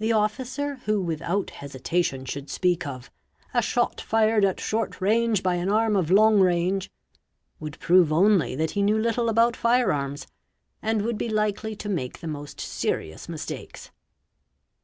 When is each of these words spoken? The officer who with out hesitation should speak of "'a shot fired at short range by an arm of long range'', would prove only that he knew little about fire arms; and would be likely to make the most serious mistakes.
The 0.00 0.10
officer 0.10 0.80
who 0.84 1.00
with 1.00 1.22
out 1.22 1.50
hesitation 1.50 2.24
should 2.24 2.50
speak 2.50 2.84
of 2.88 3.08
"'a 3.54 3.62
shot 3.62 4.00
fired 4.00 4.44
at 4.44 4.58
short 4.58 5.00
range 5.00 5.44
by 5.44 5.54
an 5.54 5.68
arm 5.68 5.94
of 5.94 6.10
long 6.10 6.40
range'', 6.40 6.90
would 7.60 7.78
prove 7.78 8.12
only 8.12 8.56
that 8.56 8.72
he 8.72 8.82
knew 8.82 8.98
little 8.98 9.28
about 9.28 9.54
fire 9.54 9.92
arms; 9.92 10.26
and 10.82 11.02
would 11.02 11.16
be 11.18 11.28
likely 11.28 11.76
to 11.76 11.88
make 11.88 12.18
the 12.18 12.26
most 12.26 12.58
serious 12.60 13.28
mistakes. 13.28 13.92